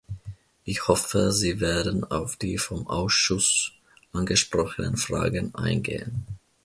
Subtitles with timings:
[0.63, 3.71] Ich hoffe, Sie werden auf die vom Ausschuss
[4.13, 6.25] angesprochenen Fragen eingehen.